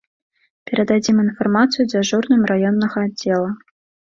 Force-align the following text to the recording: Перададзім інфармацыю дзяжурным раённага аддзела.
Перададзім 0.69 1.15
інфармацыю 1.25 1.87
дзяжурным 1.91 2.41
раённага 2.53 2.97
аддзела. 3.11 3.49